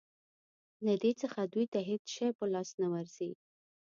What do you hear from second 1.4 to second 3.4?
دوی ته هېڅ شی په لاس نه ورځي.